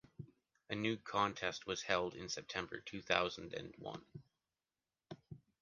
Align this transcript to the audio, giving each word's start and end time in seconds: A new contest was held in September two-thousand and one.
A 0.71 0.73
new 0.73 0.97
contest 0.97 1.67
was 1.67 1.83
held 1.83 2.15
in 2.15 2.27
September 2.27 2.81
two-thousand 2.83 3.53
and 3.53 3.71
one. 3.77 4.03